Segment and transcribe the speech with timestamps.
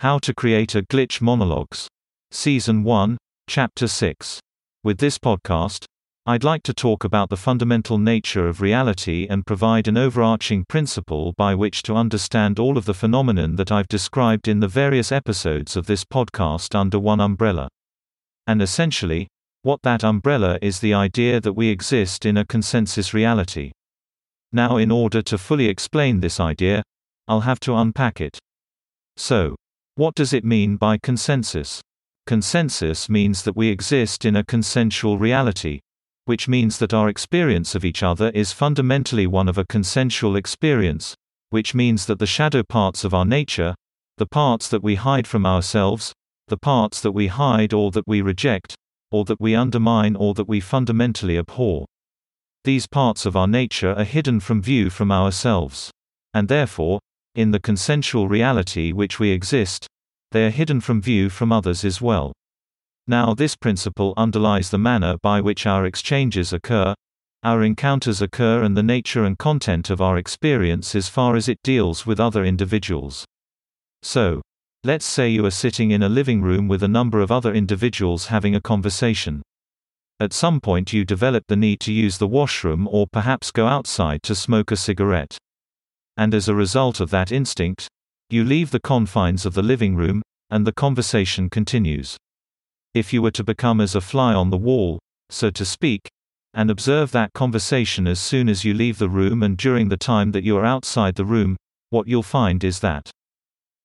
[0.00, 1.88] How to Create a Glitch Monologues.
[2.30, 4.38] Season 1, Chapter 6.
[4.84, 5.86] With this podcast,
[6.24, 11.34] I'd like to talk about the fundamental nature of reality and provide an overarching principle
[11.36, 15.76] by which to understand all of the phenomenon that I've described in the various episodes
[15.76, 17.66] of this podcast under one umbrella.
[18.46, 19.26] And essentially,
[19.62, 23.72] what that umbrella is the idea that we exist in a consensus reality.
[24.52, 26.84] Now, in order to fully explain this idea,
[27.26, 28.38] I'll have to unpack it.
[29.16, 29.56] So,
[29.98, 31.80] what does it mean by consensus?
[32.24, 35.80] Consensus means that we exist in a consensual reality,
[36.24, 41.16] which means that our experience of each other is fundamentally one of a consensual experience,
[41.50, 43.74] which means that the shadow parts of our nature,
[44.18, 46.12] the parts that we hide from ourselves,
[46.46, 48.76] the parts that we hide or that we reject,
[49.10, 51.86] or that we undermine or that we fundamentally abhor.
[52.62, 55.90] These parts of our nature are hidden from view from ourselves.
[56.32, 57.00] And therefore,
[57.34, 59.86] in the consensual reality which we exist,
[60.32, 62.32] they are hidden from view from others as well.
[63.06, 66.94] Now this principle underlies the manner by which our exchanges occur,
[67.42, 71.62] our encounters occur and the nature and content of our experience as far as it
[71.62, 73.24] deals with other individuals.
[74.02, 74.42] So,
[74.84, 78.26] let's say you are sitting in a living room with a number of other individuals
[78.26, 79.42] having a conversation.
[80.20, 84.22] At some point you develop the need to use the washroom or perhaps go outside
[84.24, 85.38] to smoke a cigarette
[86.18, 87.88] and as a result of that instinct,
[88.28, 92.16] you leave the confines of the living room, and the conversation continues.
[92.92, 94.98] If you were to become as a fly on the wall,
[95.30, 96.08] so to speak,
[96.52, 100.32] and observe that conversation as soon as you leave the room and during the time
[100.32, 101.56] that you are outside the room,
[101.90, 103.10] what you'll find is that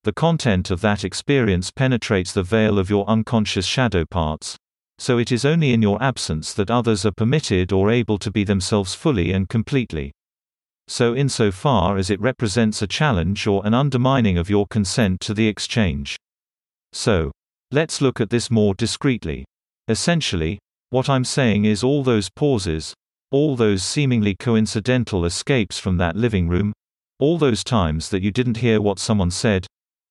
[0.03, 4.57] the content of that experience penetrates the veil of your unconscious shadow parts,
[4.97, 8.43] so it is only in your absence that others are permitted or able to be
[8.43, 10.11] themselves fully and completely
[10.93, 15.47] so insofar as it represents a challenge or an undermining of your consent to the
[15.47, 16.15] exchange.
[16.91, 17.31] So,
[17.71, 19.43] let's look at this more discreetly.
[19.87, 20.59] Essentially,
[20.91, 22.93] what I'm saying is all those pauses,
[23.31, 26.73] all those seemingly coincidental escapes from that living room,
[27.19, 29.65] all those times that you didn't hear what someone said,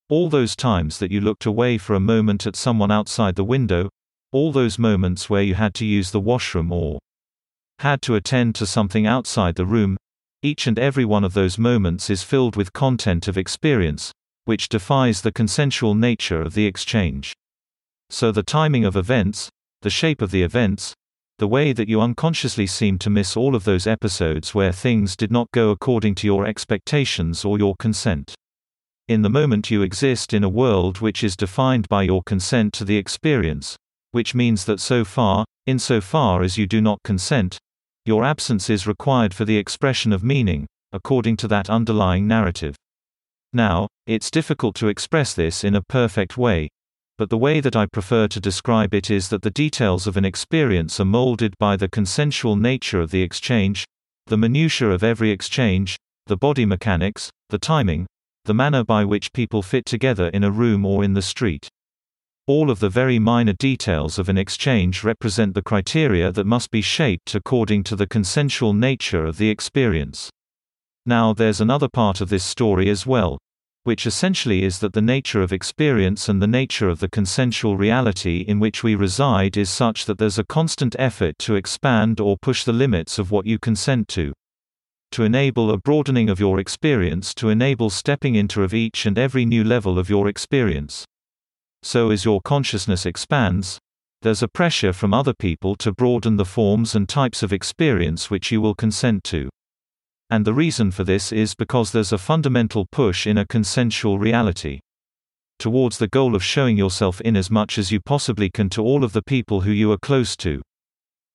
[0.09, 3.87] all those times that you looked away for a moment at someone outside the window,
[4.33, 6.99] all those moments where you had to use the washroom or
[7.79, 9.95] had to attend to something outside the room,
[10.43, 14.11] each and every one of those moments is filled with content of experience,
[14.43, 17.33] which defies the consensual nature of the exchange.
[18.09, 19.49] So the timing of events,
[19.81, 20.93] the shape of the events,
[21.39, 25.31] the way that you unconsciously seem to miss all of those episodes where things did
[25.31, 28.35] not go according to your expectations or your consent.
[29.07, 32.85] In the moment you exist in a world which is defined by your consent to
[32.85, 33.75] the experience,
[34.11, 37.57] which means that so far, insofar as you do not consent,
[38.05, 42.75] your absence is required for the expression of meaning, according to that underlying narrative.
[43.53, 46.69] Now, it's difficult to express this in a perfect way,
[47.17, 50.25] but the way that I prefer to describe it is that the details of an
[50.25, 53.85] experience are molded by the consensual nature of the exchange,
[54.25, 58.07] the minutiae of every exchange, the body mechanics, the timing,
[58.45, 61.69] the manner by which people fit together in a room or in the street.
[62.45, 66.81] All of the very minor details of an exchange represent the criteria that must be
[66.81, 70.29] shaped according to the consensual nature of the experience.
[71.05, 73.37] Now there's another part of this story as well,
[73.85, 78.43] which essentially is that the nature of experience and the nature of the consensual reality
[78.45, 82.65] in which we reside is such that there's a constant effort to expand or push
[82.65, 84.33] the limits of what you consent to.
[85.11, 89.45] To enable a broadening of your experience to enable stepping into of each and every
[89.45, 91.05] new level of your experience.
[91.83, 93.77] So as your consciousness expands,
[94.21, 98.53] there's a pressure from other people to broaden the forms and types of experience which
[98.53, 99.49] you will consent to.
[100.29, 104.79] And the reason for this is because there's a fundamental push in a consensual reality
[105.59, 109.03] towards the goal of showing yourself in as much as you possibly can to all
[109.03, 110.61] of the people who you are close to.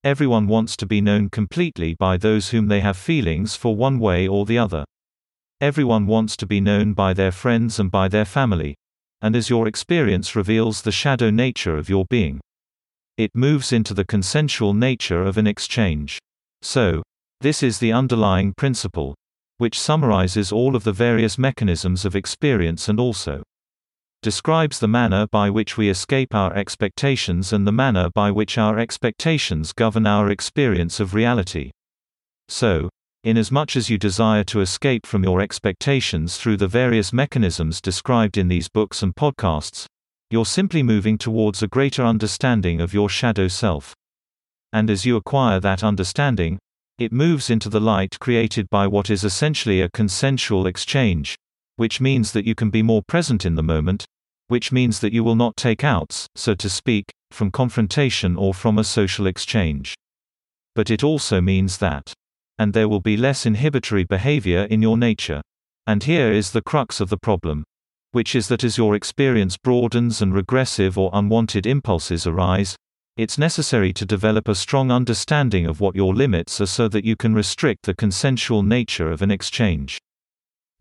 [0.02, 4.26] Everyone wants to be known completely by those whom they have feelings for one way
[4.26, 4.84] or the other.
[5.60, 8.76] Everyone wants to be known by their friends and by their family
[9.22, 12.40] and as your experience reveals the shadow nature of your being.
[13.16, 16.18] It moves into the consensual nature of an exchange.
[16.62, 17.02] So,
[17.40, 19.14] this is the underlying principle,
[19.58, 23.42] which summarizes all of the various mechanisms of experience and also
[24.22, 28.78] describes the manner by which we escape our expectations and the manner by which our
[28.78, 31.70] expectations govern our experience of reality.
[32.48, 32.88] So,
[33.24, 38.46] Inasmuch as you desire to escape from your expectations through the various mechanisms described in
[38.46, 39.86] these books and podcasts,
[40.30, 43.92] you're simply moving towards a greater understanding of your shadow self.
[44.72, 46.60] And as you acquire that understanding,
[46.98, 51.34] it moves into the light created by what is essentially a consensual exchange,
[51.74, 54.04] which means that you can be more present in the moment,
[54.46, 58.78] which means that you will not take outs, so to speak, from confrontation or from
[58.78, 59.96] a social exchange.
[60.76, 62.12] But it also means that.
[62.58, 65.40] And there will be less inhibitory behavior in your nature.
[65.86, 67.64] And here is the crux of the problem.
[68.12, 72.76] Which is that as your experience broadens and regressive or unwanted impulses arise,
[73.16, 77.16] it's necessary to develop a strong understanding of what your limits are so that you
[77.16, 79.98] can restrict the consensual nature of an exchange.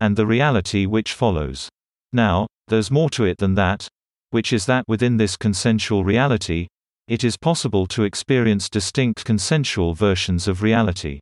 [0.00, 1.68] And the reality which follows.
[2.12, 3.88] Now, there's more to it than that,
[4.30, 6.68] which is that within this consensual reality,
[7.08, 11.20] it is possible to experience distinct consensual versions of reality.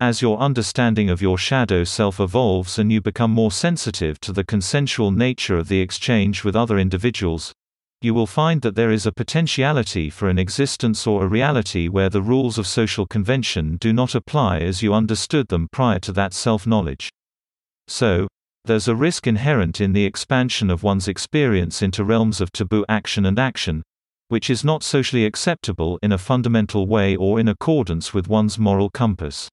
[0.00, 4.44] As your understanding of your shadow self evolves and you become more sensitive to the
[4.44, 7.52] consensual nature of the exchange with other individuals,
[8.00, 12.08] you will find that there is a potentiality for an existence or a reality where
[12.08, 16.32] the rules of social convention do not apply as you understood them prior to that
[16.32, 17.10] self knowledge.
[17.88, 18.28] So,
[18.66, 23.26] there's a risk inherent in the expansion of one's experience into realms of taboo action
[23.26, 23.82] and action,
[24.28, 28.90] which is not socially acceptable in a fundamental way or in accordance with one's moral
[28.90, 29.48] compass.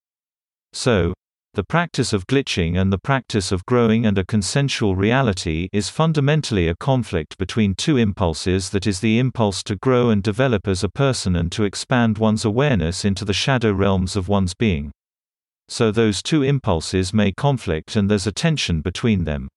[0.75, 1.13] So,
[1.53, 6.67] the practice of glitching and the practice of growing and a consensual reality is fundamentally
[6.67, 10.89] a conflict between two impulses that is the impulse to grow and develop as a
[10.89, 14.91] person and to expand one's awareness into the shadow realms of one's being.
[15.69, 19.47] So those two impulses may conflict and there's a tension between them.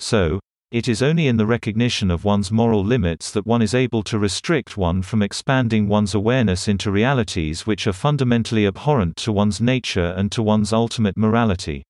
[0.00, 0.40] So,
[0.70, 4.20] it is only in the recognition of one's moral limits that one is able to
[4.20, 10.14] restrict one from expanding one's awareness into realities which are fundamentally abhorrent to one's nature
[10.16, 11.84] and to one's ultimate morality.